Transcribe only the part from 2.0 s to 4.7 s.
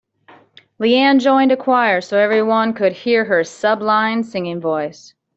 so everyone could hear her sublime singing